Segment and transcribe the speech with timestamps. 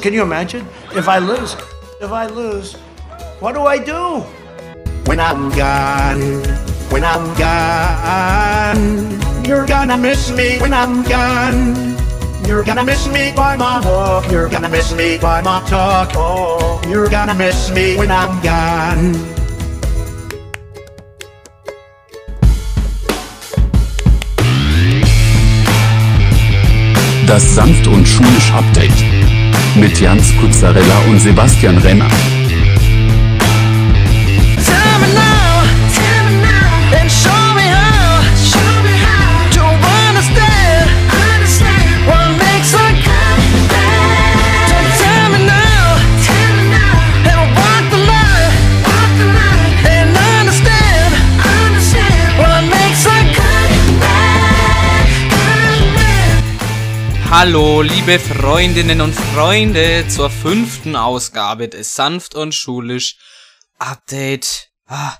[0.00, 0.64] Can you imagine?
[0.94, 1.56] If I lose,
[2.00, 2.74] if I lose,
[3.40, 4.20] what do I do?
[5.06, 6.20] When I'm gone,
[6.90, 11.96] when I'm gone, you're gonna miss me when I'm gone.
[12.46, 16.12] You're gonna miss me by my walk, you're gonna miss me by my talk.
[16.14, 19.14] Oh, you're gonna miss me when I'm gone.
[27.26, 29.17] Das sanft und schulisch Update.
[29.78, 32.08] Mit Jans Kuzzarella und Sebastian Renner.
[57.30, 63.18] Hallo, liebe Freundinnen und Freunde, zur fünften Ausgabe des Sanft und Schulisch
[63.78, 65.12] Update ah,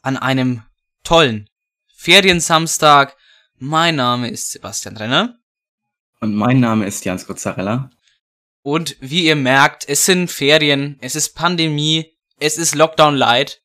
[0.00, 0.62] an einem
[1.04, 1.50] tollen
[1.94, 3.14] Feriensamstag.
[3.58, 5.38] Mein Name ist Sebastian Renner
[6.20, 7.90] Und mein Name ist Jans Gozzarella.
[8.62, 13.60] und wie ihr merkt, es sind Ferien, es ist Pandemie, es ist Lockdown Light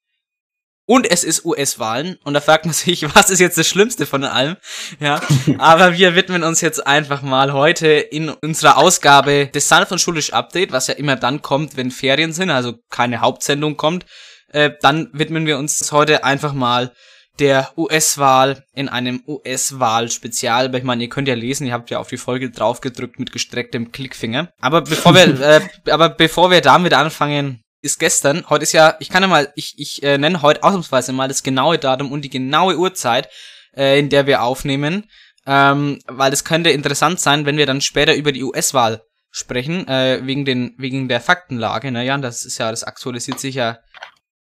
[0.86, 4.24] und es ist US-Wahlen und da fragt man sich, was ist jetzt das Schlimmste von
[4.24, 4.56] allem?
[5.00, 5.22] Ja,
[5.58, 10.34] aber wir widmen uns jetzt einfach mal heute in unserer Ausgabe des Sanft und Schulisch
[10.34, 14.06] Update, was ja immer dann kommt, wenn Ferien sind, also keine Hauptsendung kommt,
[14.52, 16.92] äh, dann widmen wir uns heute einfach mal
[17.40, 20.74] der US-Wahl in einem US-Wahl-Spezial.
[20.74, 23.92] Ich meine, ihr könnt ja lesen, ihr habt ja auf die Folge draufgedrückt mit gestrecktem
[23.92, 24.54] Klickfinger.
[24.60, 29.10] Aber bevor wir, äh, aber bevor wir damit anfangen, ist gestern, heute ist ja, ich
[29.10, 32.30] kann ja mal, ich, ich äh, nenne heute ausnahmsweise mal das genaue Datum und die
[32.30, 33.30] genaue Uhrzeit,
[33.76, 35.10] äh, in der wir aufnehmen,
[35.48, 40.22] ähm, weil es könnte interessant sein, wenn wir dann später über die US-Wahl sprechen, äh,
[40.24, 43.78] wegen den, wegen der Faktenlage, na ja, das ist ja, das aktualisiert sich ja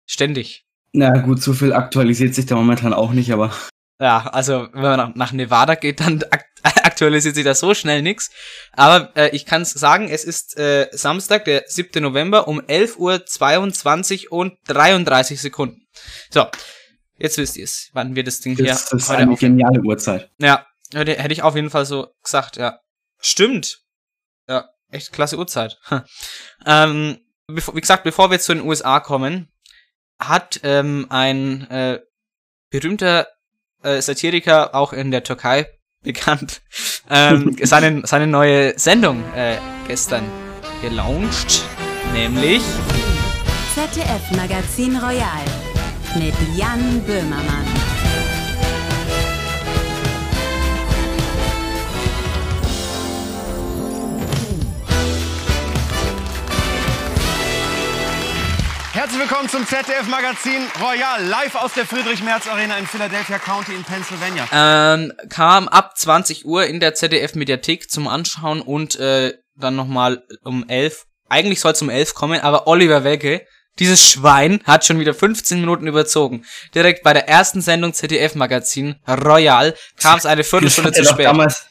[0.06, 0.64] ständig.
[0.92, 3.52] Na gut, so viel aktualisiert sich da momentan auch nicht, aber
[4.01, 6.22] Ja, also wenn man nach- nach Nevada geht, dann
[6.96, 8.30] aktualisiert sich da so schnell nix.
[8.73, 12.02] Aber äh, ich kann sagen, es ist äh, Samstag, der 7.
[12.02, 15.86] November um 11 Uhr 22 und 33 Sekunden.
[16.30, 16.46] So,
[17.18, 19.58] jetzt wisst ihr es, wann wir das Ding hier das ist eine aufnehmen.
[19.58, 20.30] geniale Uhrzeit.
[20.39, 22.80] Ja, hätte, ich auf jeden Fall so gesagt, ja.
[23.18, 23.80] Stimmt.
[24.48, 25.78] Ja, echt klasse Uhrzeit.
[26.67, 27.18] ähm,
[27.48, 29.52] wie gesagt, bevor wir zu den USA kommen,
[30.18, 32.01] hat ähm, ein äh,
[32.70, 33.28] berühmter
[33.83, 35.76] äh, Satiriker, auch in der Türkei
[36.06, 36.62] bekannt,
[37.11, 39.56] ähm, seine, seine neue Sendung äh,
[39.86, 40.24] gestern
[40.80, 41.62] gelauncht,
[42.14, 42.62] nämlich
[43.74, 45.45] ZDF Magazin Royal
[46.18, 47.76] mit Jan Böhmermann.
[59.06, 64.48] Herzlich willkommen zum ZDF Magazin Royal, live aus der Friedrich-Merz-Arena in Philadelphia County in Pennsylvania.
[64.50, 70.68] ähm, kam ab 20 Uhr in der ZDF-Mediathek zum Anschauen und äh, dann nochmal um
[70.68, 71.06] 11.
[71.28, 73.46] Eigentlich soll es um 11 kommen, aber Oliver Welke,
[73.78, 76.45] dieses Schwein, hat schon wieder 15 Minuten überzogen.
[76.74, 81.27] Direkt bei der ersten Sendung ZDF-Magazin Royal kam es eine Viertelstunde zu spät.
[81.27, 81.64] damals,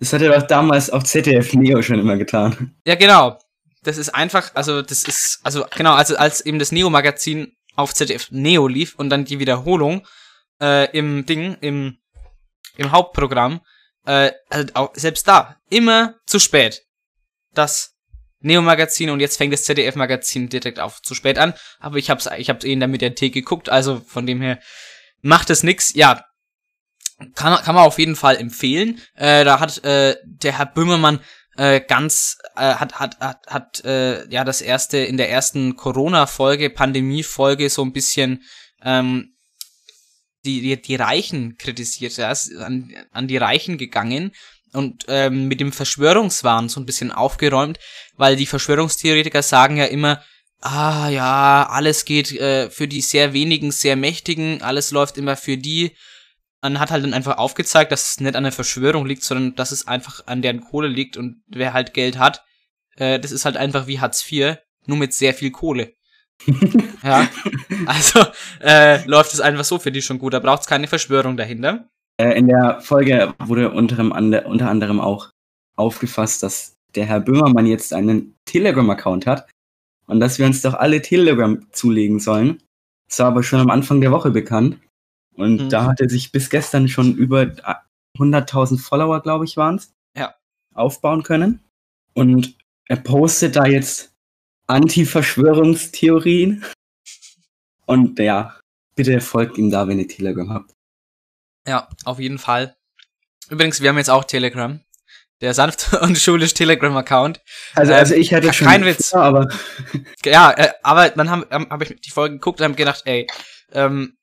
[0.00, 2.74] das hat er doch damals auf ZDF Neo schon immer getan.
[2.84, 3.38] Ja, genau.
[3.82, 8.30] Das ist einfach, also das ist, also genau, also als eben das Neo-Magazin auf ZDF
[8.30, 10.06] Neo lief und dann die Wiederholung
[10.60, 11.98] äh, im Ding, im,
[12.76, 13.60] im Hauptprogramm,
[14.04, 16.82] äh, also auch, selbst da, immer zu spät.
[17.54, 17.94] Das
[18.40, 22.50] Neo-Magazin und jetzt fängt das ZDF-Magazin direkt auf zu spät an, aber ich hab's, ich
[22.50, 24.60] hab's eh in der Mediathek geguckt, also von dem her
[25.22, 25.94] macht es nix.
[25.94, 26.24] Ja,
[27.34, 29.00] kann, kann man auf jeden Fall empfehlen.
[29.14, 31.20] Äh, da hat äh, der Herr Böhmermann
[31.58, 36.70] äh, ganz äh, hat hat hat, hat äh, ja das erste in der ersten Corona-Folge,
[36.70, 38.44] Pandemie-Folge so ein bisschen
[38.82, 39.34] ähm,
[40.44, 42.16] die, die die Reichen kritisiert.
[42.16, 44.32] Er ist an, an die Reichen gegangen
[44.72, 47.80] und ähm, mit dem Verschwörungswahn so ein bisschen aufgeräumt,
[48.16, 50.22] weil die Verschwörungstheoretiker sagen ja immer,
[50.60, 55.56] ah ja, alles geht äh, für die sehr wenigen, sehr mächtigen, alles läuft immer für
[55.56, 55.96] die.
[56.62, 59.70] Man hat halt dann einfach aufgezeigt, dass es nicht an der Verschwörung liegt, sondern dass
[59.70, 62.44] es einfach an deren Kohle liegt und wer halt Geld hat,
[62.96, 64.56] äh, das ist halt einfach wie Hartz IV,
[64.86, 65.94] nur mit sehr viel Kohle.
[67.02, 67.28] ja,
[67.86, 68.24] also
[68.60, 71.88] äh, läuft es einfach so für die schon gut, da braucht es keine Verschwörung dahinter.
[72.20, 75.30] Äh, in der Folge wurde unter, ande- unter anderem auch
[75.76, 79.48] aufgefasst, dass der Herr Böhmermann jetzt einen Telegram-Account hat
[80.06, 82.62] und dass wir uns doch alle Telegram zulegen sollen.
[83.08, 84.78] Das war aber schon am Anfang der Woche bekannt.
[85.38, 85.68] Und Mhm.
[85.70, 87.74] da hat er sich bis gestern schon über äh,
[88.18, 90.34] 100.000 Follower, glaube ich, waren es, Ja.
[90.74, 91.60] aufbauen können.
[92.14, 92.56] Und
[92.86, 94.12] er postet da jetzt
[94.66, 96.64] Anti-Verschwörungstheorien.
[97.86, 98.58] Und ja,
[98.94, 100.72] bitte folgt ihm da, wenn ihr Telegram habt.
[101.66, 102.76] Ja, auf jeden Fall.
[103.50, 104.80] Übrigens, wir haben jetzt auch Telegram.
[105.40, 107.40] Der sanft und schulisch Telegram-Account.
[107.74, 108.66] Also, Ähm, also ich hätte ke- schon.
[108.66, 109.10] kein Witz.
[109.10, 109.48] früher, Aber
[110.24, 113.26] Ja, äh, aber dann habe hab hab ich die Folge geguckt und habe gedacht, ey,
[113.72, 114.17] ähm,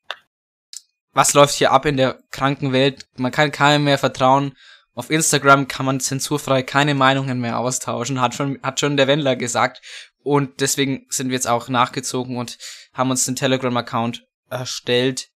[1.16, 3.08] was läuft hier ab in der kranken Welt?
[3.16, 4.54] Man kann keinem mehr vertrauen.
[4.94, 9.34] Auf Instagram kann man zensurfrei keine Meinungen mehr austauschen, hat schon, hat schon der Wendler
[9.34, 9.80] gesagt.
[10.22, 12.58] Und deswegen sind wir jetzt auch nachgezogen und
[12.92, 15.30] haben uns den Telegram-Account erstellt.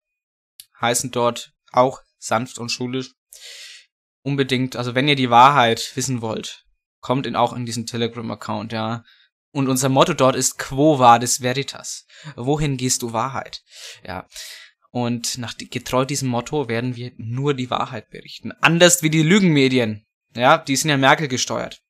[0.81, 3.13] Heißen dort auch sanft und schulisch.
[4.23, 6.65] Unbedingt, also wenn ihr die Wahrheit wissen wollt,
[7.01, 9.03] kommt in, auch in diesen Telegram-Account, ja.
[9.51, 12.07] Und unser Motto dort ist Quo vadis veritas.
[12.35, 13.61] Wohin gehst du Wahrheit?
[14.03, 14.27] Ja.
[14.91, 18.51] Und nach getreu diesem Motto werden wir nur die Wahrheit berichten.
[18.61, 20.05] Anders wie die Lügenmedien.
[20.35, 21.81] Ja, die sind ja Merkel gesteuert.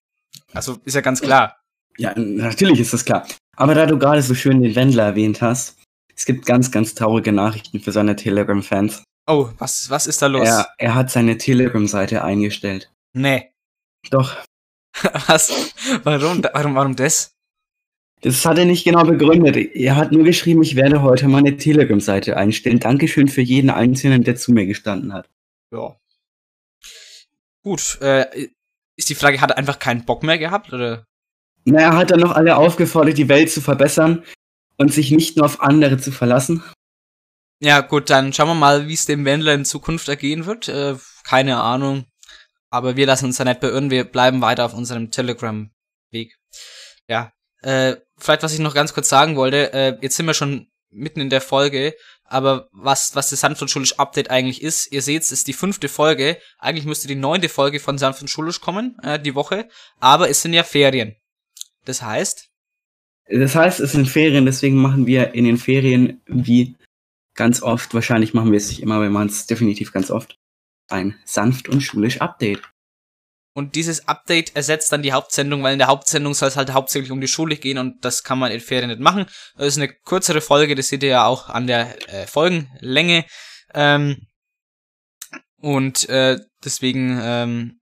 [0.54, 1.60] Also ist ja ganz klar.
[1.98, 3.28] ja, natürlich ist das klar.
[3.56, 5.78] Aber da du gerade so schön den Wendler erwähnt hast,
[6.16, 9.04] es gibt ganz, ganz traurige Nachrichten für seine Telegram-Fans.
[9.28, 10.48] Oh, was, was ist da los?
[10.48, 12.92] Er, er hat seine Telegram-Seite eingestellt.
[13.14, 13.52] Nee.
[14.10, 14.38] Doch,
[15.28, 15.74] Was?
[16.04, 17.32] Warum, warum, warum das?
[18.22, 19.56] Das hat er nicht genau begründet.
[19.76, 22.80] Er hat nur geschrieben, ich werde heute meine Telegram-Seite einstellen.
[22.80, 25.30] Dankeschön für jeden Einzelnen, der zu mir gestanden hat.
[25.72, 25.96] Ja.
[27.64, 28.48] Gut, äh,
[28.96, 31.06] ist die Frage, hat er einfach keinen Bock mehr gehabt, oder?
[31.66, 34.24] Na, er hat dann noch alle aufgefordert, die Welt zu verbessern
[34.78, 36.64] und sich nicht nur auf andere zu verlassen.
[37.60, 40.70] Ja, gut, dann schauen wir mal, wie es dem Wendler in Zukunft ergehen wird.
[40.70, 42.06] Äh, keine Ahnung.
[42.70, 46.38] Aber wir lassen uns da nicht beirren, wir bleiben weiter auf unserem Telegram-Weg.
[47.08, 47.32] Ja.
[47.62, 51.20] Äh, vielleicht, was ich noch ganz kurz sagen wollte, äh, jetzt sind wir schon mitten
[51.20, 51.94] in der Folge,
[52.24, 55.54] aber was, was das Sanft und Schulisch Update eigentlich ist, ihr seht, es ist die
[55.54, 56.38] fünfte Folge.
[56.60, 59.70] Eigentlich müsste die neunte Folge von Sanft und Schulisch kommen, äh, die Woche.
[60.00, 61.16] Aber es sind ja Ferien.
[61.86, 62.50] Das heißt,
[63.30, 66.76] Das heißt, es sind Ferien, deswegen machen wir in den Ferien wie
[67.34, 70.38] ganz oft, wahrscheinlich machen wir es nicht immer, wir machen es definitiv ganz oft,
[70.90, 72.62] ein sanft und schulisch Update.
[73.58, 77.10] Und dieses Update ersetzt dann die Hauptsendung, weil in der Hauptsendung soll es halt hauptsächlich
[77.10, 79.26] um die Schule gehen und das kann man in Ferien nicht machen.
[79.58, 83.26] Das ist eine kürzere Folge, das seht ihr ja auch an der äh, Folgenlänge.
[83.74, 84.28] Ähm,
[85.60, 87.80] und äh, deswegen ähm,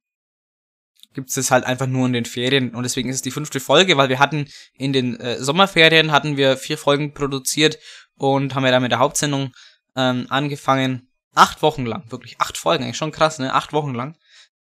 [1.13, 3.59] gibt es das halt einfach nur in den Ferien und deswegen ist es die fünfte
[3.59, 7.79] Folge, weil wir hatten in den äh, Sommerferien hatten wir vier Folgen produziert
[8.15, 9.51] und haben ja dann mit der Hauptsendung
[9.97, 11.09] ähm, angefangen.
[11.33, 13.53] Acht Wochen lang, wirklich acht Folgen, eigentlich schon krass, ne?
[13.53, 14.15] Acht Wochen lang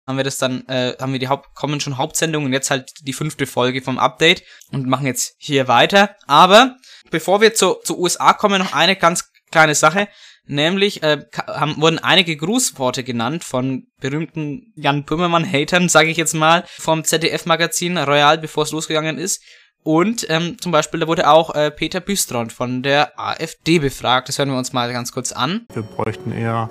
[0.07, 2.93] haben wir das dann, äh, haben wir die Haupt kommen schon Hauptsendungen und jetzt halt
[3.03, 6.17] die fünfte Folge vom Update und machen jetzt hier weiter.
[6.27, 6.77] Aber
[7.11, 10.09] bevor wir zu, zu USA kommen, noch eine ganz kleine Sache.
[10.47, 16.65] Nämlich äh, haben, wurden einige Grußworte genannt von berühmten Jan Böhmermann-Hatern, sage ich jetzt mal,
[16.67, 19.43] vom ZDF-Magazin Royal, bevor es losgegangen ist.
[19.83, 24.29] Und ähm, zum Beispiel, da wurde auch äh, Peter Büstrand von der AfD befragt.
[24.29, 25.67] Das hören wir uns mal ganz kurz an.
[25.73, 26.69] Wir bräuchten eher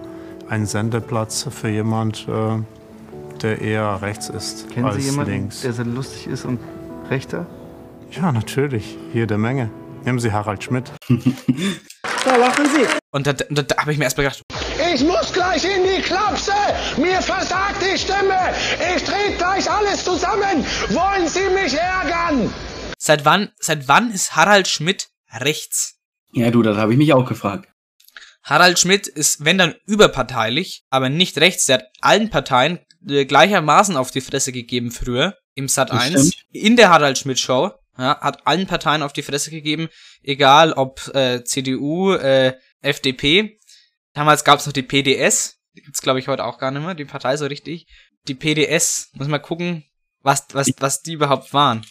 [0.50, 2.60] einen Sendeplatz für jemand, äh,
[3.44, 5.62] der eher rechts ist Kennen als Sie jemanden, links.
[5.62, 6.60] der sehr lustig ist und
[7.10, 7.46] rechter?
[8.12, 8.98] Ja, natürlich.
[9.14, 9.70] Jede Menge.
[10.04, 10.92] Nehmen Sie Harald Schmidt.
[13.12, 14.42] Und da, da, da habe ich mir erstmal gedacht,
[14.94, 16.52] Ich muss gleich in die Klapse.
[16.98, 18.38] Mir versagt die Stimme.
[18.96, 20.66] Ich trete gleich alles zusammen.
[20.90, 22.52] Wollen Sie mich ärgern?
[22.98, 25.96] seit wann, seit wann ist Harald Schmidt rechts?
[26.32, 27.68] Ja, du, das habe ich mich auch gefragt.
[28.44, 31.66] Harald Schmidt ist, wenn dann überparteilich, aber nicht rechts.
[31.66, 36.46] Der hat allen Parteien gleichermaßen auf die Fresse gegeben früher im Sat Das 1 stimmt.
[36.52, 37.72] in der Harald Schmidt Show.
[37.98, 39.88] Ja, hat allen Parteien auf die Fresse gegeben,
[40.24, 43.60] egal ob äh, CDU, äh, FDP.
[44.14, 46.96] Damals gab es noch die PDS, die gibt's glaube ich heute auch gar nicht mehr,
[46.96, 47.86] die Partei so richtig.
[48.28, 49.84] Die PDS, muss mal gucken,
[50.22, 51.86] was was was die überhaupt waren.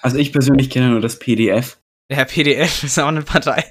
[0.00, 1.78] Also ich persönlich kenne nur das PDF.
[2.08, 3.64] Der PDF ist auch eine Partei.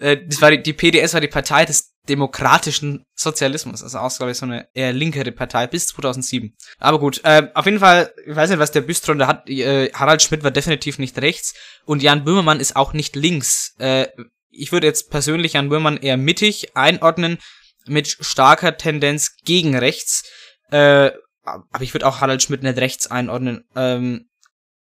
[0.00, 3.82] Äh, Das war die, die PDS war die Partei des demokratischen Sozialismus.
[3.82, 6.54] Also auch, glaube ich, so eine eher linkere Partei bis 2007.
[6.78, 9.48] Aber gut, äh, auf jeden Fall, ich weiß nicht, was der Büstron da hat.
[9.48, 13.74] Äh, Harald Schmidt war definitiv nicht rechts und Jan Böhmermann ist auch nicht links.
[13.78, 14.08] Äh,
[14.50, 17.38] ich würde jetzt persönlich Jan Böhmermann eher mittig einordnen
[17.86, 20.24] mit starker Tendenz gegen rechts.
[20.70, 21.10] Äh,
[21.44, 23.64] aber ich würde auch Harald Schmidt nicht rechts einordnen.
[23.76, 24.28] Ähm,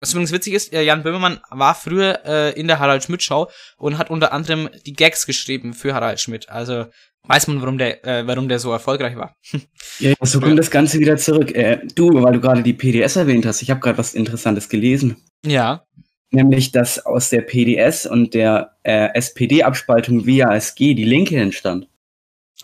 [0.01, 3.49] was übrigens witzig ist, äh, Jan Böhmermann war früher äh, in der Harald Schmidt Show
[3.77, 6.49] und hat unter anderem die Gags geschrieben für Harald Schmidt.
[6.49, 6.87] Also
[7.25, 9.37] weiß man, warum der, äh, warum der so erfolgreich war.
[10.01, 11.53] Ja, so kommt das Ganze wieder zurück.
[11.57, 15.17] Äh, du, weil du gerade die PDS erwähnt hast, ich habe gerade was Interessantes gelesen.
[15.45, 15.85] Ja.
[16.31, 21.89] Nämlich, dass aus der PDS und der äh, SPD-Abspaltung via SG die Linke entstand.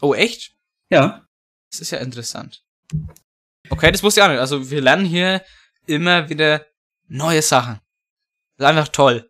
[0.01, 0.55] Oh, echt?
[0.91, 1.27] Ja.
[1.73, 2.63] Das ist ja interessant.
[3.69, 4.39] Okay, das wusste ich auch nicht.
[4.39, 5.43] Also wir lernen hier
[5.87, 6.65] immer wieder
[7.09, 7.81] neue Sachen.
[8.57, 9.29] Das ist einfach toll.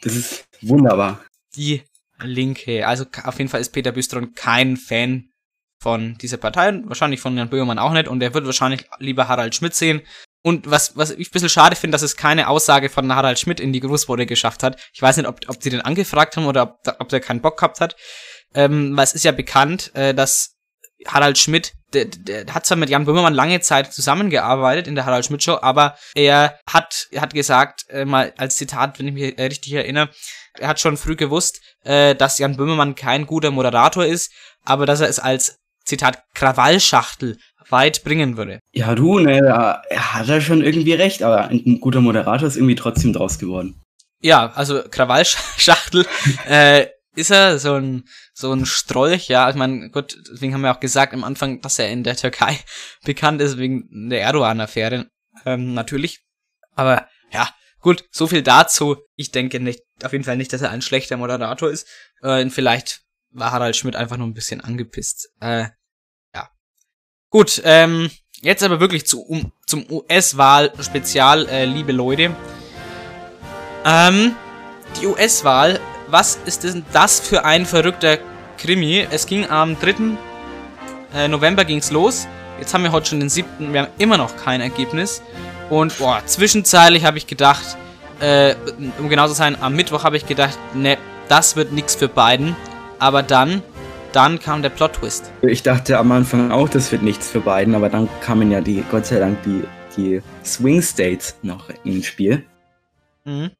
[0.00, 1.24] Das ist wunderbar.
[1.56, 1.82] Die
[2.20, 2.86] Linke.
[2.86, 5.28] Also auf jeden Fall ist Peter Büstron kein Fan
[5.80, 6.68] von dieser Partei.
[6.68, 8.08] und Wahrscheinlich von Jan Böhmermann auch nicht.
[8.08, 10.02] Und er wird wahrscheinlich lieber Harald Schmidt sehen.
[10.42, 13.60] Und was, was ich ein bisschen schade finde, dass es keine Aussage von Harald Schmidt
[13.60, 14.80] in die Grußworte geschafft hat.
[14.92, 17.58] Ich weiß nicht, ob, ob sie den angefragt haben oder ob, ob der keinen Bock
[17.58, 17.96] gehabt hat.
[18.54, 20.56] Ähm, weil es ist ja bekannt, äh, dass
[21.06, 25.24] Harald Schmidt, der, der hat zwar mit Jan Böhmermann lange Zeit zusammengearbeitet in der Harald
[25.24, 29.38] Schmidt Show, aber er hat, er hat gesagt, äh, mal als Zitat, wenn ich mich
[29.38, 30.10] äh, richtig erinnere,
[30.58, 34.32] er hat schon früh gewusst, äh, dass Jan Böhmermann kein guter Moderator ist,
[34.64, 38.60] aber dass er es als Zitat Krawallschachtel weit bringen würde.
[38.72, 42.56] Ja, du, ne, da er hat er schon irgendwie recht, aber ein guter Moderator ist
[42.56, 43.80] irgendwie trotzdem draus geworden.
[44.20, 46.06] Ja, also Krawallschachtel
[46.48, 49.48] äh, ist er so ein so ein Strolch, ja.
[49.50, 52.58] Ich meine, gut, deswegen haben wir auch gesagt am Anfang, dass er in der Türkei
[53.04, 55.10] bekannt ist wegen der Erdogan-Affäre,
[55.44, 56.24] ähm, natürlich.
[56.74, 57.48] Aber ja,
[57.80, 58.96] gut, so viel dazu.
[59.16, 61.86] Ich denke nicht, auf jeden Fall nicht, dass er ein schlechter Moderator ist.
[62.22, 65.30] Äh, vielleicht war Harald Schmidt einfach nur ein bisschen angepisst.
[65.40, 65.66] Äh,
[66.34, 66.50] ja.
[67.30, 72.34] Gut, ähm, jetzt aber wirklich zu, um, zum US-Wahl-Spezial, äh, liebe Leute.
[73.84, 74.36] Ähm,
[75.00, 75.80] die US-Wahl,
[76.12, 78.18] was ist denn das für ein verrückter
[78.58, 79.06] Krimi?
[79.10, 79.94] Es ging am 3.
[81.14, 82.28] Äh, November ging's los.
[82.58, 83.72] Jetzt haben wir heute schon den 7.
[83.72, 85.22] Wir haben immer noch kein Ergebnis.
[85.70, 87.78] Und boah, zwischenzeitlich habe ich gedacht,
[88.20, 88.54] äh,
[88.98, 92.54] um genau zu sein, am Mittwoch habe ich gedacht, ne, das wird nix für beiden.
[92.98, 93.62] Aber dann,
[94.12, 95.32] dann kam der Plot-Twist.
[95.40, 98.84] Ich dachte am Anfang auch, das wird nichts für beiden, aber dann kamen ja die,
[98.90, 99.64] Gott sei Dank, die,
[99.96, 102.44] die Swing States noch ins Spiel.
[103.24, 103.50] Mhm.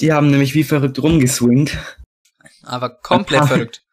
[0.00, 1.76] Die haben nämlich wie verrückt rumgeswingt
[2.62, 3.84] Aber komplett verrückt.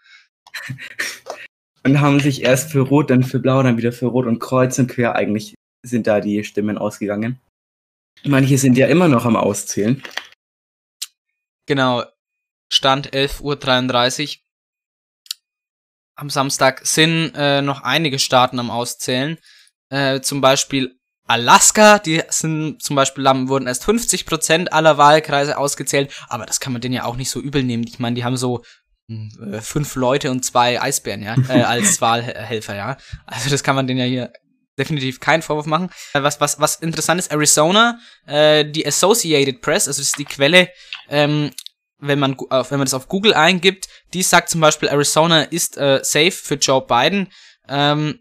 [1.84, 4.80] und haben sich erst für Rot, dann für Blau, dann wieder für Rot und kreuz
[4.80, 7.40] und quer eigentlich sind da die Stimmen ausgegangen.
[8.24, 10.02] Manche sind ja immer noch am Auszählen.
[11.66, 12.04] Genau.
[12.72, 14.44] Stand 11.33 Uhr.
[16.16, 19.38] Am Samstag sind äh, noch einige Staaten am Auszählen.
[19.90, 20.97] Äh, zum Beispiel
[21.28, 26.82] Alaska, die sind zum Beispiel wurden erst 50% aller Wahlkreise ausgezählt, aber das kann man
[26.82, 27.86] denen ja auch nicht so übel nehmen.
[27.88, 28.64] Ich meine, die haben so
[29.10, 32.98] hm, äh, fünf Leute und zwei Eisbären, ja, äh, als Wahlhelfer, ja.
[33.26, 34.34] Also das kann man denen ja hier
[34.78, 35.90] definitiv keinen Vorwurf machen.
[36.14, 40.26] Äh, Was, was, was interessant ist, Arizona, äh, die Associated Press, also das ist die
[40.26, 40.70] Quelle,
[41.10, 41.52] ähm,
[42.00, 46.00] wenn man, wenn man das auf Google eingibt, die sagt zum Beispiel, Arizona ist äh,
[46.04, 47.32] safe für Joe Biden.
[47.68, 48.20] Ähm,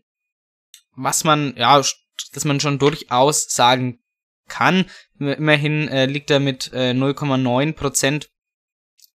[0.97, 1.83] was man, ja,
[2.33, 4.01] dass man schon durchaus sagen
[4.49, 4.87] kann.
[5.19, 8.29] Immerhin äh, liegt er mit äh, 0,9 Prozent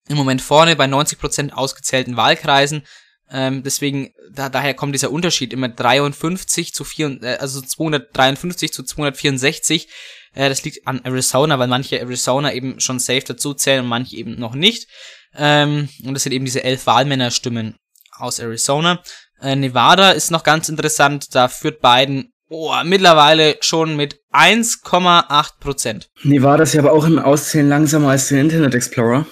[0.08, 2.82] im Moment vorne bei 90 Prozent ausgezählten Wahlkreisen.
[3.30, 8.82] Ähm, deswegen, da, daher kommt dieser Unterschied immer 53 zu 4, äh, also 253 zu
[8.82, 9.88] 264.
[10.34, 14.16] Äh, das liegt an Arizona, weil manche Arizona eben schon safe dazu zählen und manche
[14.16, 14.88] eben noch nicht.
[15.34, 17.76] Ähm, und das sind eben diese elf Wahlmännerstimmen
[18.12, 19.02] aus Arizona.
[19.40, 26.10] Äh, Nevada ist noch ganz interessant, da führt Biden oh, mittlerweile schon mit 1,8 Prozent.
[26.22, 29.26] Nevada ist ja aber auch im Auszählen langsamer als der Internet Explorer.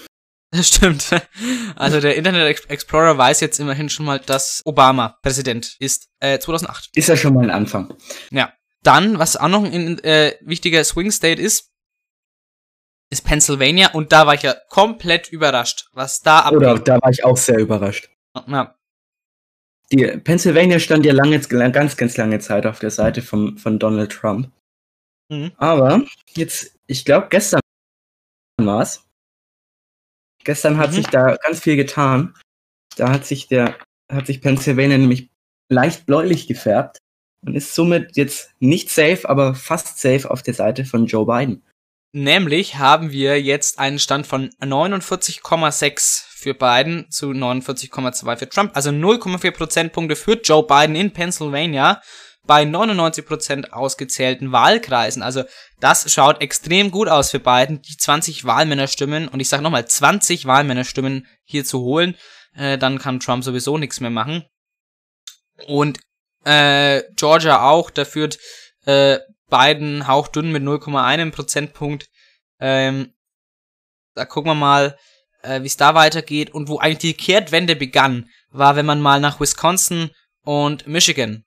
[0.52, 1.10] Das stimmt.
[1.78, 6.08] Also der Internet Ex- Explorer weiß jetzt immerhin schon mal, dass Obama Präsident ist.
[6.20, 6.88] Äh, 2008.
[6.94, 7.94] Ist ja schon mal ein Anfang.
[8.30, 8.54] Ja.
[8.82, 11.70] Dann, was auch noch ein äh, wichtiger Swing State ist,
[13.10, 13.90] ist Pennsylvania.
[13.92, 16.88] Und da war ich ja komplett überrascht, was da Oder abgeht.
[16.88, 18.08] da war ich auch sehr überrascht.
[18.46, 18.75] Ja.
[19.92, 24.10] Die Pennsylvania stand ja lange, ganz, ganz lange Zeit auf der Seite vom, von Donald
[24.12, 24.50] Trump.
[25.30, 25.52] Mhm.
[25.56, 27.60] Aber jetzt, ich glaube, gestern
[28.60, 29.04] war's.
[30.44, 30.94] Gestern hat Mhm.
[30.94, 32.34] sich da ganz viel getan.
[32.96, 33.76] Da hat sich der,
[34.10, 35.28] hat sich Pennsylvania nämlich
[35.68, 36.98] leicht bläulich gefärbt
[37.44, 41.62] und ist somit jetzt nicht safe, aber fast safe auf der Seite von Joe Biden.
[42.12, 48.76] Nämlich haben wir jetzt einen Stand von 49,6 für Biden zu 49,2 für Trump.
[48.76, 52.00] Also 0,4 Prozentpunkte für Joe Biden in Pennsylvania
[52.46, 55.24] bei 99% ausgezählten Wahlkreisen.
[55.24, 55.42] Also
[55.80, 60.46] das schaut extrem gut aus für Biden, die 20 Wahlmännerstimmen und ich sage nochmal 20
[60.46, 62.14] Wahlmännerstimmen hier zu holen.
[62.54, 64.44] Äh, dann kann Trump sowieso nichts mehr machen.
[65.66, 65.98] Und
[66.44, 68.38] äh, Georgia auch, da führt
[68.84, 69.18] äh,
[69.50, 72.06] Biden hauchdünn mit 0,1 Prozentpunkt.
[72.60, 73.14] Ähm,
[74.14, 74.96] da gucken wir mal,
[75.46, 76.50] äh, wie es da weitergeht.
[76.50, 80.10] Und wo eigentlich die Kehrtwende begann, war, wenn man mal nach Wisconsin
[80.42, 81.44] und Michigan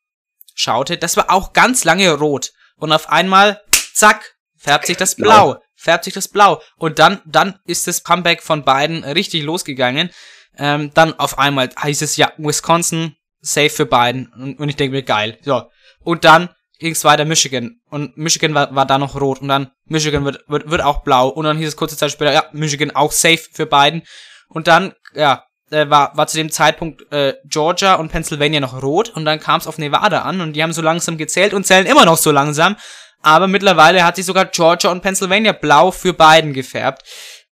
[0.55, 0.97] schaute.
[0.97, 2.51] Das war auch ganz lange rot.
[2.77, 3.61] Und auf einmal,
[3.93, 5.61] zack, färbt sich das blau.
[5.75, 6.61] Färbt sich das blau.
[6.77, 10.09] Und dann, dann ist das Comeback von Biden richtig losgegangen.
[10.57, 14.31] Ähm, dann auf einmal heißt es ja, Wisconsin, safe für Biden.
[14.33, 15.37] Und, und ich denke mir, geil.
[15.41, 15.69] So.
[16.03, 17.79] Und dann ging es weiter Michigan.
[17.89, 19.41] Und Michigan war, war da noch rot.
[19.41, 21.29] Und dann Michigan wird, wird, wird auch blau.
[21.29, 24.03] Und dann hieß es kurze Zeit später, ja, Michigan auch safe für Biden.
[24.47, 29.09] Und dann, ja, äh, war, war zu dem Zeitpunkt äh, Georgia und Pennsylvania noch rot.
[29.09, 30.41] Und dann kam es auf Nevada an.
[30.41, 32.75] Und die haben so langsam gezählt und zählen immer noch so langsam.
[33.21, 37.03] Aber mittlerweile hat sich sogar Georgia und Pennsylvania blau für Biden gefärbt.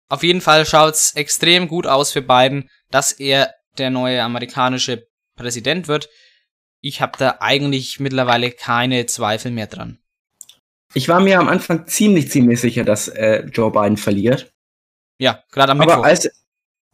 [0.10, 5.88] Auf jeden Fall schaut's extrem gut aus für Biden, dass er der neue amerikanische Präsident
[5.88, 6.10] wird.
[6.86, 10.00] Ich habe da eigentlich mittlerweile keine Zweifel mehr dran.
[10.94, 14.52] Ich war mir am Anfang ziemlich, ziemlich sicher, dass äh, Joe Biden verliert.
[15.18, 16.06] Ja, gerade am Aber Mittwoch.
[16.06, 16.30] als,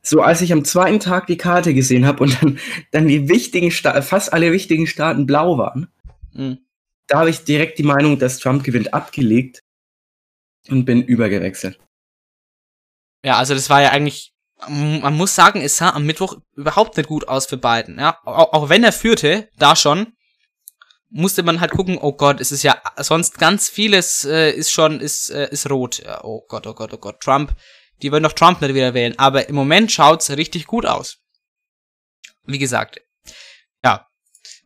[0.04, 2.60] so als ich am zweiten Tag die Karte gesehen habe und dann,
[2.92, 5.92] dann die wichtigen Sta fast alle wichtigen Staaten blau waren,
[6.34, 6.60] Mhm.
[7.08, 9.64] da habe ich direkt die Meinung, dass Trump gewinnt, abgelegt
[10.70, 11.80] und bin übergewechselt.
[13.26, 14.32] Ja, also das war ja eigentlich,
[14.68, 17.98] man muss sagen, es sah am Mittwoch überhaupt nicht gut aus für Biden.
[17.98, 20.14] Ja, auch, auch wenn er führte, da schon,
[21.10, 25.00] musste man halt gucken, oh Gott, es ist ja sonst ganz vieles äh, ist schon,
[25.00, 26.04] ist, äh, ist rot.
[26.04, 27.56] Ja, oh Gott, oh Gott, oh Gott, Trump,
[28.02, 29.18] die wollen doch Trump nicht wieder wählen.
[29.18, 31.18] Aber im Moment schaut's richtig gut aus.
[32.46, 33.02] Wie gesagt,
[33.84, 34.08] ja.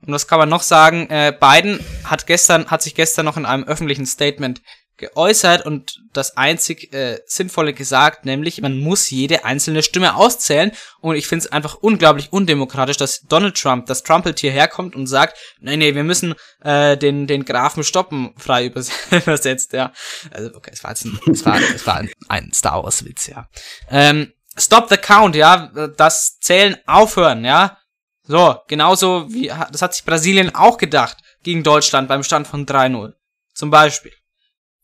[0.06, 1.10] Und was kann man noch sagen?
[1.10, 4.62] Äh, Biden hat gestern, hat sich gestern noch in einem öffentlichen Statement
[4.98, 10.72] geäußert und das einzig äh, Sinnvolle gesagt, nämlich man muss jede einzelne Stimme auszählen
[11.02, 15.38] und ich finde es einfach unglaublich undemokratisch, dass Donald Trump, das Trumpeltier herkommt und sagt,
[15.60, 19.92] nee, nee, wir müssen äh, den den Grafen stoppen, frei übers übersetzt, ja.
[20.32, 23.28] Also okay, es war jetzt ein, es war, es war ein, ein Star Wars Witz,
[23.28, 23.50] ja.
[23.90, 27.80] Ähm, Stop the count, ja, das Zählen aufhören, ja.
[28.26, 33.14] So, genauso wie, das hat sich Brasilien auch gedacht gegen Deutschland beim Stand von 3-0.
[33.54, 34.14] Zum Beispiel.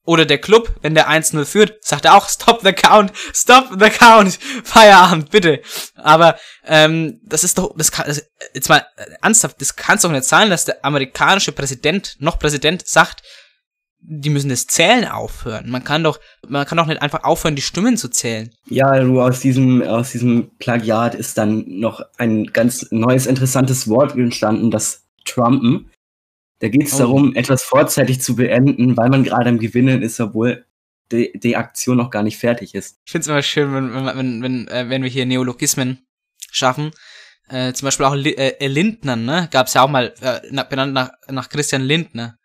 [0.09, 3.91] Oder der Club, wenn der 1-0 führt, sagt er auch, stop the count, stop the
[3.91, 5.61] count, Feierabend, bitte.
[5.93, 6.35] Aber,
[6.65, 10.11] ähm, das ist doch, das kann, das, jetzt mal äh, ernsthaft, das kann es doch
[10.11, 13.21] nicht sein, dass der amerikanische Präsident, noch Präsident, sagt,
[13.99, 15.69] die müssen das Zählen aufhören.
[15.69, 18.49] Man kann doch, man kann doch nicht einfach aufhören, die Stimmen zu zählen.
[18.65, 24.15] Ja, du, aus diesem, aus diesem Plagiat ist dann noch ein ganz neues, interessantes Wort
[24.15, 25.91] entstanden, das Trumpen.
[26.59, 26.99] Da geht es Oh.
[26.99, 30.65] darum, etwas vorzeitig zu beenden, weil man gerade am Gewinnen ist, obwohl
[31.11, 32.99] die, die Aktion noch gar nicht fertig ist.
[33.05, 36.05] Ich finde es immer schön, wenn, wenn, wenn, wenn, äh, wenn wir hier Neologismen
[36.51, 36.91] schaffen.
[37.47, 39.47] Äh, zum Beispiel auch Li äh, Lindner, ne?
[39.51, 42.37] Gab es ja auch mal, äh, na, benannt nach, nach Christian Lindner.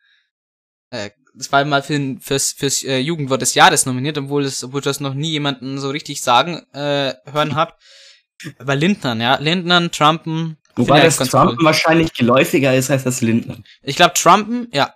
[0.90, 4.80] Äh, das war mal für, fürs, fürs äh, Jugendwort des Jahres nominiert, obwohl es, obwohl
[4.80, 7.78] das noch nie jemanden so richtig sagen äh, hören hab.
[8.58, 10.56] Aber Lindner, ja, Lindner, Trumpen.
[10.76, 11.64] Wobei das Trumpen cool.
[11.64, 13.58] wahrscheinlich geläufiger ist als das Lindner.
[13.82, 14.92] Ich glaube, Trumpen, ja,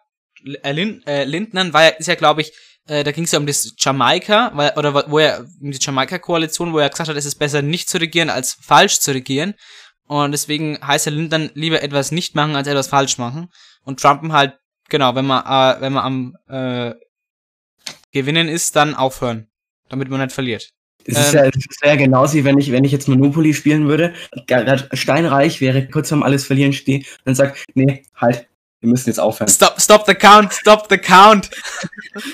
[0.63, 2.53] äh, Lin, äh, Lindner war ja, ist ja, glaube ich,
[2.87, 5.79] äh, da ging es ja um das Jamaika, weil, oder wo- wo er, um die
[5.81, 9.55] Jamaika-Koalition, wo er gesagt hat, es ist besser nicht zu regieren, als falsch zu regieren.
[10.07, 13.51] Und deswegen heißt er Lindner lieber etwas nicht machen, als etwas falsch machen.
[13.85, 14.55] Und Trumpen halt,
[14.89, 16.95] genau, wenn man, äh, wenn man am äh,
[18.13, 19.49] Gewinnen ist, dann aufhören,
[19.91, 20.71] damit man nicht verliert.
[21.09, 21.45] Es ist Ähm.
[21.45, 24.13] ja, es ist ja genauso, wie wenn ich, wenn ich jetzt Monopoly spielen würde,
[24.93, 28.47] steinreich wäre, kurz vorm alles verlieren stehe, dann sagt, nee, halt,
[28.81, 29.49] wir müssen jetzt aufhören.
[29.49, 31.49] Stop, stop the count, stop the count.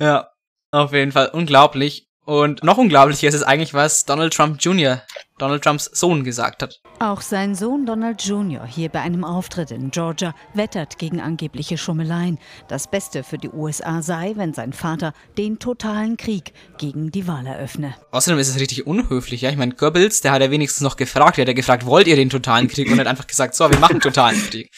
[0.00, 0.30] ja,
[0.72, 2.08] auf jeden Fall unglaublich.
[2.24, 5.02] Und noch unglaublicher ist es eigentlich, was Donald Trump Jr.,
[5.38, 6.80] Donald Trumps Sohn, gesagt hat.
[7.00, 8.64] Auch sein Sohn Donald Jr.
[8.64, 12.38] hier bei einem Auftritt in Georgia wettert gegen angebliche Schummeleien.
[12.68, 17.44] Das Beste für die USA sei, wenn sein Vater den totalen Krieg gegen die Wahl
[17.44, 17.96] eröffne.
[18.12, 19.50] Außerdem ist es richtig unhöflich, ja.
[19.50, 22.14] Ich meine, Goebbels, der hat ja wenigstens noch gefragt, der hat ja gefragt, wollt ihr
[22.14, 22.88] den totalen Krieg?
[22.88, 24.70] Und hat einfach gesagt, so, wir machen totalen Krieg.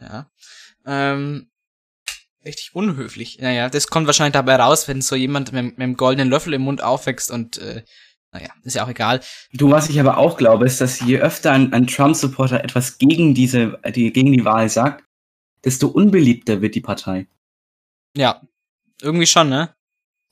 [0.00, 0.28] Ja.
[0.86, 1.50] Ähm,
[2.44, 3.38] richtig unhöflich.
[3.40, 6.62] Naja, das kommt wahrscheinlich dabei raus, wenn so jemand mit, mit einem goldenen Löffel im
[6.62, 7.82] Mund aufwächst und, äh,
[8.32, 9.20] naja, ist ja auch egal.
[9.52, 13.34] Du, was ich aber auch glaube, ist, dass je öfter ein, ein Trump-Supporter etwas gegen
[13.34, 15.04] diese, die, gegen die Wahl sagt,
[15.64, 17.26] desto unbeliebter wird die Partei.
[18.16, 18.42] Ja,
[19.00, 19.74] irgendwie schon, ne?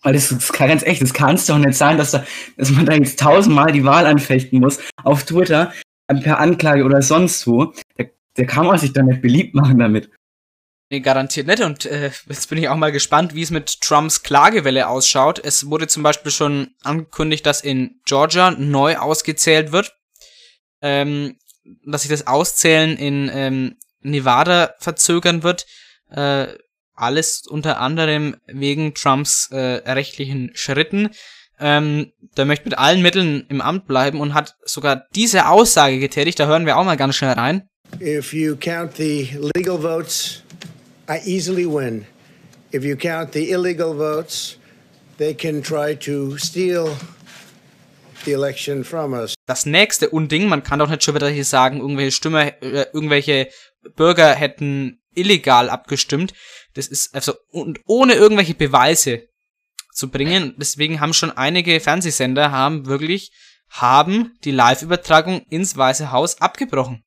[0.03, 2.25] Weil das, das kann ganz echt, das kann es doch nicht sein, dass, da,
[2.57, 5.73] dass man da jetzt tausendmal die Wahl anfechten muss auf Twitter,
[6.09, 7.73] per Anklage oder sonst wo.
[7.97, 10.11] Da, da kann man sich doch nicht beliebt machen damit.
[10.93, 11.63] Nee, garantiert nicht.
[11.63, 15.41] Und äh, jetzt bin ich auch mal gespannt, wie es mit Trumps Klagewelle ausschaut.
[15.43, 19.97] Es wurde zum Beispiel schon angekündigt, dass in Georgia neu ausgezählt wird.
[20.83, 21.39] Ähm,
[21.87, 25.65] dass sich das Auszählen in ähm, Nevada verzögern wird.
[26.11, 26.49] Äh,
[26.95, 31.09] alles unter anderem wegen Trumps äh, rechtlichen Schritten.
[31.59, 36.39] Ähm, der möchte mit allen Mitteln im Amt bleiben und hat sogar diese Aussage getätigt.
[36.39, 37.67] Da hören wir auch mal ganz schnell rein.
[37.99, 40.42] If you count the legal votes,
[41.13, 42.07] I easily win.
[42.73, 44.57] If you count the illegal votes,
[45.19, 46.97] they can try to steal
[48.25, 49.35] the election from us.
[49.47, 53.49] das nächste Unding, man kann doch nicht schon wieder hier sagen, irgendwelche Stimme, äh, irgendwelche
[53.95, 56.33] Bürger hätten illegal abgestimmt.
[56.73, 59.29] Das ist also und ohne irgendwelche Beweise
[59.93, 60.55] zu bringen.
[60.57, 63.33] Deswegen haben schon einige Fernsehsender haben wirklich
[63.69, 67.05] haben die Live-Übertragung ins Weiße Haus abgebrochen.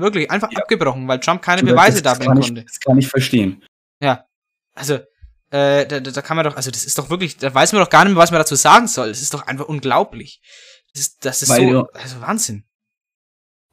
[0.00, 2.64] Wirklich, einfach abgebrochen, weil Trump keine Beweise das, da das kann bringen ich, konnte.
[2.64, 3.62] Das kann ich verstehen.
[4.00, 4.24] Ja.
[4.74, 4.94] Also,
[5.50, 7.90] äh, da, da kann man doch, also das ist doch wirklich, da weiß man doch
[7.90, 9.08] gar nicht mehr, was man dazu sagen soll.
[9.08, 10.40] Das ist doch einfach unglaublich.
[10.92, 12.64] Das ist, das ist Weil so, du- also Wahnsinn.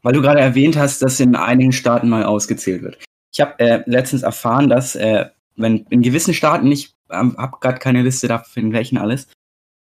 [0.02, 2.98] Weil du gerade erwähnt hast, dass in einigen Staaten neu ausgezählt wird.
[3.34, 7.80] Ich habe äh, letztens erfahren, dass äh, wenn in gewissen Staaten, ich ähm, habe gerade
[7.80, 9.28] keine Liste dafür, in welchen alles,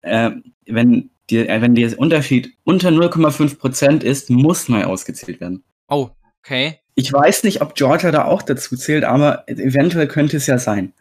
[0.01, 0.31] äh,
[0.65, 5.63] wenn, die, äh, wenn der Unterschied unter 0,5 Prozent ist, muss neu ausgezählt werden.
[5.87, 6.09] Oh,
[6.47, 6.79] okay.
[6.95, 10.93] Ich weiß nicht, ob Georgia da auch dazu zählt, aber eventuell könnte es ja sein.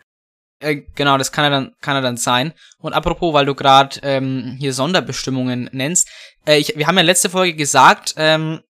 [0.61, 2.53] Äh, genau, das kann er dann, kann er dann sein.
[2.79, 6.09] Und apropos, weil du gerade ähm, hier Sonderbestimmungen nennst,
[6.47, 8.61] äh, ich, wir haben ja letzte Folge gesagt, ähm,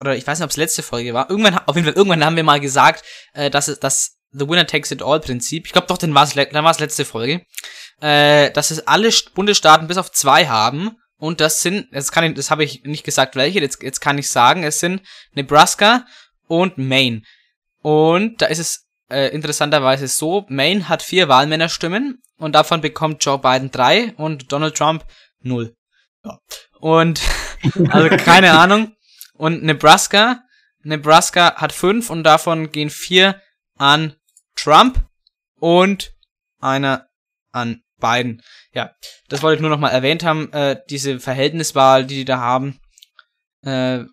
[0.00, 1.30] oder ich weiß nicht, ob es letzte Folge war.
[1.30, 4.66] Irgendwann, auf jeden Fall, irgendwann haben wir mal gesagt, äh, dass es das The Winner
[4.66, 5.66] Takes It All Prinzip.
[5.66, 7.42] Ich glaube doch, dann war es dann war's letzte Folge,
[8.00, 10.96] äh, dass es alle St- Bundesstaaten bis auf zwei haben.
[11.24, 13.58] Und das sind, jetzt kann ich, das habe ich nicht gesagt, welche.
[13.58, 15.00] Jetzt, jetzt kann ich sagen, es sind
[15.32, 16.04] Nebraska
[16.48, 17.22] und Maine.
[17.80, 23.38] Und da ist es äh, interessanterweise so, Maine hat vier Wahlmännerstimmen und davon bekommt Joe
[23.38, 25.06] Biden drei und Donald Trump
[25.40, 25.74] null.
[26.26, 26.40] Ja.
[26.78, 27.22] Und
[27.88, 28.94] also keine Ahnung.
[29.32, 30.42] Und Nebraska,
[30.82, 33.40] Nebraska hat fünf und davon gehen vier
[33.78, 34.14] an
[34.56, 35.02] Trump
[35.58, 36.12] und
[36.60, 37.08] einer
[37.50, 38.42] an Biden.
[38.72, 38.90] Ja,
[39.28, 40.52] das wollte ich nur noch mal erwähnt haben.
[40.52, 42.78] Äh, diese Verhältniswahl, die die da haben.
[43.64, 44.04] Äh,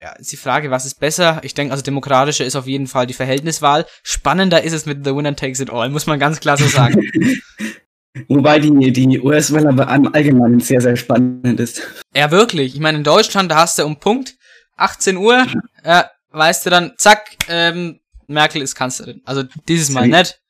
[0.00, 1.40] ja, ist die Frage, was ist besser?
[1.44, 3.86] Ich denke, also demokratischer ist auf jeden Fall die Verhältniswahl.
[4.02, 7.10] Spannender ist es mit The Winner Takes It All, muss man ganz klar so sagen.
[8.28, 11.82] Wobei die, die US-Wahl aber im Allgemeinen sehr, sehr spannend ist.
[12.14, 12.74] Ja, wirklich.
[12.74, 14.36] Ich meine, in Deutschland, da hast du um Punkt
[14.76, 15.46] 18 Uhr,
[15.82, 19.22] äh, weißt du dann, zack, ähm, Merkel ist Kanzlerin.
[19.24, 20.40] Also dieses Mal nicht,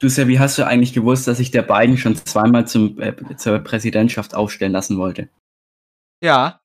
[0.02, 3.60] Du, Sebi, hast du eigentlich gewusst, dass sich der Biden schon zweimal zum, äh, zur
[3.60, 5.28] Präsidentschaft aufstellen lassen wollte?
[6.20, 6.60] Ja.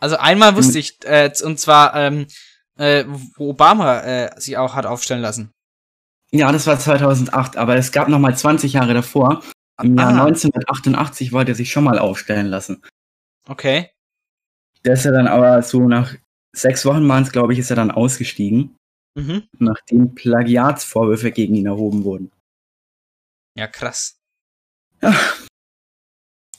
[0.00, 2.26] Also einmal wusste ich, äh, und zwar, ähm,
[2.78, 3.04] äh,
[3.36, 5.50] wo Obama äh, sich auch hat aufstellen lassen.
[6.32, 9.42] Ja, das war 2008, aber es gab noch mal 20 Jahre davor.
[9.82, 10.24] Im Jahr Ah.
[10.24, 12.82] 1988 wollte er sich schon mal aufstellen lassen.
[13.46, 13.90] Okay.
[14.86, 16.14] Der ist ja dann aber so nach
[16.56, 18.74] sechs Wochen waren es, glaube ich, ist er dann ausgestiegen,
[19.16, 19.42] Mhm.
[19.58, 22.30] nachdem Plagiatsvorwürfe gegen ihn erhoben wurden.
[23.54, 24.18] Ja, krass.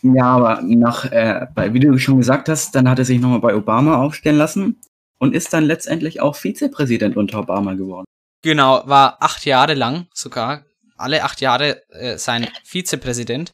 [0.02, 3.40] Ja, aber nach, äh, bei, wie du schon gesagt hast, dann hat er sich nochmal
[3.40, 4.80] bei Obama aufstellen lassen
[5.18, 8.06] und ist dann letztendlich auch Vizepräsident unter Obama geworden.
[8.44, 10.66] Genau, war acht Jahre lang sogar,
[10.98, 13.54] alle acht Jahre äh, sein Vizepräsident.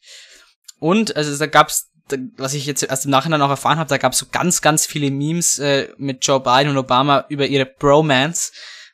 [0.79, 3.97] Und also da gab's, da, was ich jetzt erst im Nachhinein auch erfahren habe, da
[3.97, 8.51] gab's so ganz, ganz viele Memes äh, mit Joe Biden und Obama über ihre Bromance.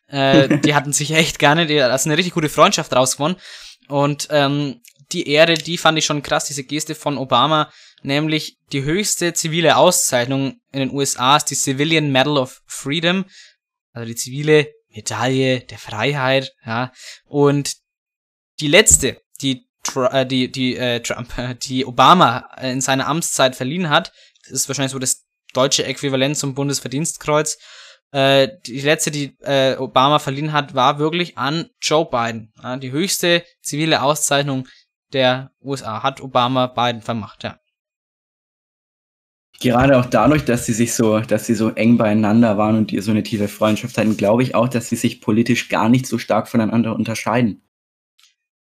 [0.07, 3.37] Äh, die hatten sich echt gerne, die, da ist eine richtig gute Freundschaft rausgewonnen.
[3.87, 7.71] Und ähm, die Ehre, die fand ich schon krass, diese Geste von Obama,
[8.01, 13.25] nämlich die höchste zivile Auszeichnung in den USA ist die Civilian Medal of Freedom,
[13.93, 16.91] also die zivile Medaille der Freiheit, ja.
[17.25, 17.77] Und
[18.59, 23.89] die letzte, die äh, die die äh, Trump, die Obama äh, in seiner Amtszeit verliehen
[23.89, 24.11] hat,
[24.43, 27.57] das ist wahrscheinlich so das deutsche Äquivalent zum Bundesverdienstkreuz.
[28.11, 32.53] Äh, die letzte, die äh, Obama verliehen hat, war wirklich an Joe Biden.
[32.61, 34.67] Ja, die höchste zivile Auszeichnung
[35.13, 36.03] der USA.
[36.03, 37.59] Hat Obama Biden vermacht, ja.
[39.59, 43.01] Gerade auch dadurch, dass sie sich so, dass sie so eng beieinander waren und die
[43.01, 46.19] so eine tiefe Freundschaft hatten, glaube ich auch, dass sie sich politisch gar nicht so
[46.19, 47.63] stark voneinander unterscheiden.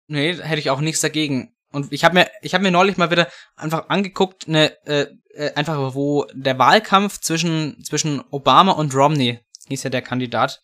[0.07, 1.56] Nee, hätte ich auch nichts dagegen.
[1.77, 5.53] Und ich habe mir, ich habe mir neulich mal wieder einfach angeguckt, ne, äh, äh,
[5.57, 10.63] einfach wo der Wahlkampf zwischen zwischen Obama und Romney hieß ja der Kandidat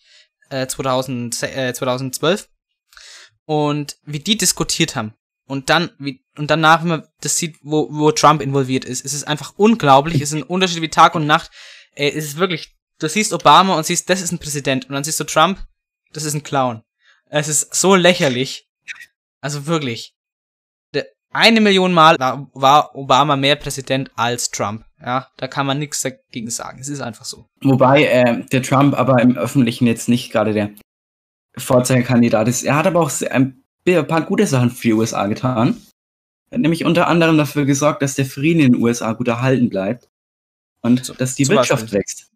[0.48, 2.48] äh, 2000, äh, 2012
[3.44, 5.12] und wie die diskutiert haben
[5.46, 9.12] und dann wie und danach wenn man das sieht, wo wo Trump involviert ist, ist
[9.12, 10.22] es einfach unglaublich.
[10.22, 11.50] es ist ein Unterschied wie Tag und Nacht.
[11.94, 12.74] Ey, es ist wirklich.
[13.00, 15.62] Du siehst Obama und siehst, das ist ein Präsident und dann siehst du Trump,
[16.14, 16.82] das ist ein Clown.
[17.28, 18.66] Es ist so lächerlich.
[19.42, 20.14] Also wirklich.
[21.32, 24.84] Eine Million Mal war, Obama mehr Präsident als Trump.
[25.00, 26.78] Ja, da kann man nichts dagegen sagen.
[26.80, 27.46] Es ist einfach so.
[27.62, 30.70] Wobei äh, der Trump aber im Öffentlichen jetzt nicht gerade der
[31.56, 32.62] Vorzeigekandidat ist.
[32.62, 33.64] Er hat aber auch ein
[34.06, 35.80] paar gute Sachen für die USA getan.
[36.50, 39.70] Er hat nämlich unter anderem dafür gesorgt, dass der Frieden in den USA gut erhalten
[39.70, 40.08] bleibt
[40.82, 41.98] und dass die Wirtschaft Beispiel.
[41.98, 42.28] wächst.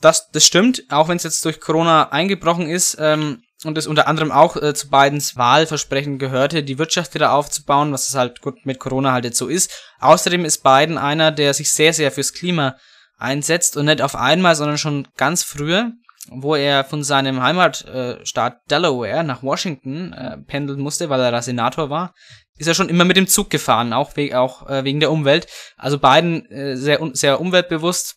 [0.00, 4.06] Das, das stimmt, auch wenn es jetzt durch Corona eingebrochen ist ähm, und es unter
[4.06, 8.64] anderem auch äh, zu Bidens Wahlversprechen gehörte, die Wirtschaft wieder aufzubauen, was es halt gut
[8.64, 9.70] mit Corona halt jetzt so ist.
[10.00, 12.76] Außerdem ist Biden einer, der sich sehr, sehr fürs Klima
[13.18, 15.92] einsetzt und nicht auf einmal, sondern schon ganz früher,
[16.30, 21.42] wo er von seinem Heimatstaat äh, Delaware nach Washington äh, pendeln musste, weil er da
[21.42, 22.14] Senator war,
[22.56, 25.46] ist er schon immer mit dem Zug gefahren, auch, we auch äh, wegen der Umwelt.
[25.76, 28.16] Also Biden äh, sehr, un sehr umweltbewusst.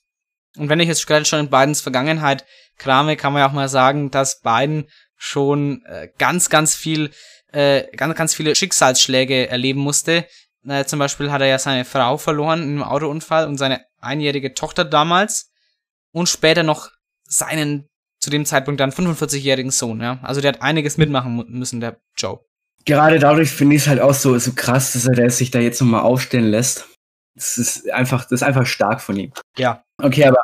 [0.58, 2.46] Und wenn ich jetzt gerade schon in Bidens Vergangenheit
[2.78, 4.86] krame, kann man ja auch mal sagen, dass Biden
[5.24, 7.12] schon äh, ganz, ganz viel,
[7.54, 10.26] äh, ganz, ganz viele Schicksalsschläge erleben musste.
[10.68, 14.54] Äh, zum Beispiel hat er ja seine Frau verloren in einem Autounfall und seine einjährige
[14.54, 15.50] Tochter damals
[16.12, 16.92] und später noch
[17.24, 17.88] seinen
[18.20, 20.02] zu dem Zeitpunkt dann 45-jährigen Sohn.
[20.02, 22.40] Ja, also der hat einiges mitmachen müssen, der Joe.
[22.86, 25.80] Gerade dadurch finde ich es halt auch so, so krass, dass er sich da jetzt
[25.80, 26.86] nochmal aufstellen lässt.
[27.36, 29.32] Das ist einfach, das ist einfach stark von ihm.
[29.58, 29.84] Ja.
[30.02, 30.42] Okay, aber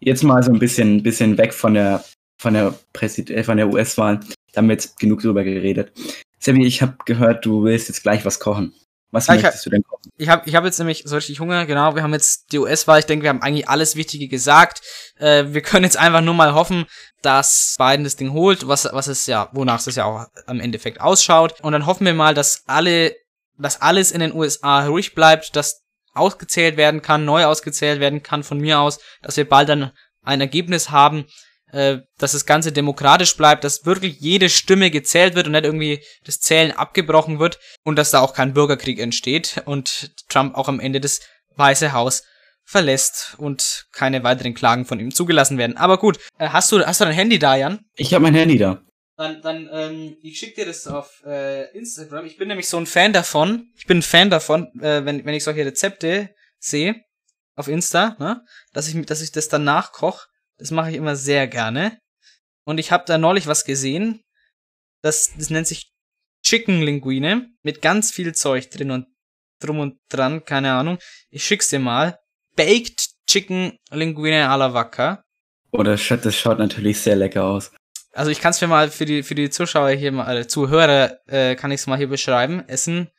[0.00, 2.04] jetzt mal so ein bisschen, bisschen weg von der,
[2.38, 4.20] von der Präsid äh, von der US-Wahl.
[4.52, 5.92] Da haben wir jetzt genug drüber geredet.
[6.38, 8.72] Sebi, ich habe gehört, du willst jetzt gleich was kochen.
[9.10, 10.10] Was Ja, möchtest du denn kochen?
[10.16, 11.94] Ich habe ich hab jetzt nämlich so richtig Hunger, genau.
[11.94, 13.00] Wir haben jetzt die US-Wahl.
[13.00, 14.82] Ich denke, wir haben eigentlich alles Wichtige gesagt.
[15.16, 16.86] Äh, wir können jetzt einfach nur mal hoffen,
[17.22, 21.00] dass Biden das Ding holt, was, was es ja, wonach es ja auch am Endeffekt
[21.00, 21.60] ausschaut.
[21.62, 23.14] Und dann hoffen wir mal, dass alle,
[23.56, 25.82] dass alles in den USA ruhig bleibt, dass
[26.14, 30.40] ausgezählt werden kann, neu ausgezählt werden kann von mir aus, dass wir bald dann ein
[30.40, 31.24] Ergebnis haben,
[31.72, 36.02] äh, dass das Ganze demokratisch bleibt, dass wirklich jede Stimme gezählt wird und nicht irgendwie
[36.24, 40.80] das Zählen abgebrochen wird und dass da auch kein Bürgerkrieg entsteht und Trump auch am
[40.80, 41.20] Ende das
[41.56, 42.24] Weiße Haus
[42.64, 45.76] verlässt und keine weiteren Klagen von ihm zugelassen werden.
[45.76, 47.80] Aber gut, äh, hast du hast du dein Handy da, Jan?
[47.96, 48.82] Ich habe mein Handy da.
[49.16, 52.24] Dann, dann, ähm, ich schick dir das auf äh, Instagram.
[52.24, 53.72] Ich bin nämlich so ein Fan davon.
[53.76, 56.94] Ich bin ein Fan davon, äh, wenn, wenn ich solche Rezepte sehe
[57.56, 60.26] auf Insta, ne, dass ich, dass ich das dann nachkoch.
[60.58, 61.98] Das mache ich immer sehr gerne.
[62.64, 64.20] Und ich habe da neulich was gesehen.
[65.02, 65.90] Das, das nennt sich
[66.44, 69.06] Chicken Linguine mit ganz viel Zeug drin und
[69.60, 70.98] drum und dran, keine Ahnung.
[71.30, 72.18] Ich schick's dir mal.
[72.56, 75.22] Baked Chicken Linguine alla Vacca.
[75.70, 77.72] Oh, das schaut, das schaut natürlich sehr lecker aus.
[78.12, 81.18] Also ich kann es mir mal für die für die Zuschauer hier mal, äh, Zuhörer,
[81.26, 82.66] äh, kann ich es mal hier beschreiben.
[82.68, 83.10] Essen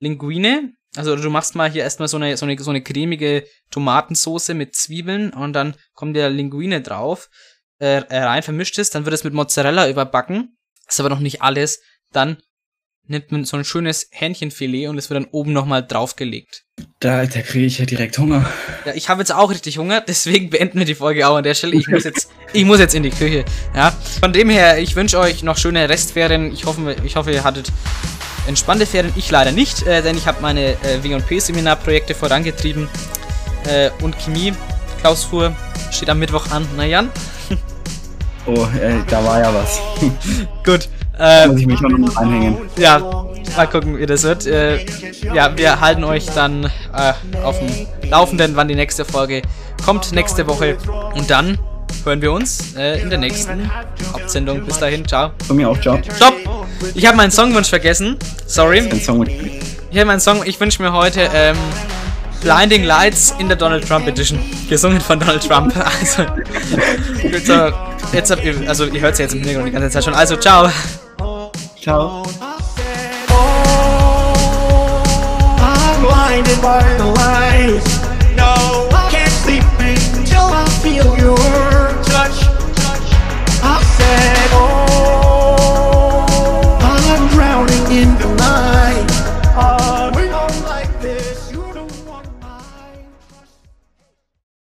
[0.00, 0.74] Linguine.
[0.96, 4.74] Also du machst mal hier erstmal so eine, so eine so eine cremige Tomatensoße mit
[4.74, 7.28] Zwiebeln und dann kommt der Linguine drauf,
[7.80, 10.56] äh, äh, rein, vermischt es, dann wird es mit Mozzarella überbacken.
[10.88, 11.80] ist aber noch nicht alles.
[12.12, 12.38] Dann
[13.06, 16.64] nimmt man so ein schönes Hähnchenfilet und es wird dann oben nochmal draufgelegt.
[17.00, 18.48] Da, da kriege ich ja direkt Hunger.
[18.84, 21.54] Ja, ich habe jetzt auch richtig Hunger, deswegen beenden wir die Folge auch an der
[21.54, 21.76] Stelle.
[21.76, 23.44] Ich muss jetzt, ich muss jetzt in die Küche.
[23.74, 26.52] Ja, von dem her, ich wünsche euch noch schöne Restferien.
[26.52, 27.72] Ich hoffe, ich hoffe, ihr hattet
[28.46, 29.12] entspannte Ferien.
[29.16, 32.88] Ich leider nicht, äh, denn ich habe meine äh, W&P-Seminarprojekte vorangetrieben
[33.64, 35.54] äh, und Chemie-Klausur
[35.90, 36.66] steht am Mittwoch an.
[36.76, 37.10] Na Jan?
[38.46, 39.80] Oh, äh, da war ja was.
[40.64, 40.88] Gut.
[41.16, 42.56] Da muss ich mich auch noch anhängen.
[42.78, 42.98] Ja,
[43.54, 44.46] mal gucken, wie das wird.
[44.46, 44.86] Äh,
[45.34, 49.42] ja, wir halten euch dann äh, auf dem Laufenden, wann die nächste Folge
[49.84, 50.78] kommt, nächste Woche.
[51.14, 51.58] Und dann
[52.04, 53.70] hören wir uns äh, in der nächsten
[54.12, 54.64] Hauptsendung.
[54.64, 55.32] Bis dahin, ciao.
[55.46, 55.98] Von mir auch, ciao.
[56.16, 56.59] Stopp!
[56.94, 58.16] Ich habe meinen Songwunsch vergessen.
[58.46, 58.88] Sorry.
[59.90, 61.56] Ich habe meinen Song, ich wünsche mir heute ähm,
[62.42, 64.38] Blinding Lights in der Donald Trump Edition.
[64.68, 65.74] Gesungen von Donald Trump.
[66.00, 66.26] Also,
[67.22, 67.72] jetzt, äh,
[68.12, 70.14] jetzt habt ihr, also ihr hört es jetzt im Hintergrund die ganze Zeit schon.
[70.14, 70.70] Also, ciao.
[71.82, 72.22] Ciao.
[75.58, 78.09] I'm blinded by the lights.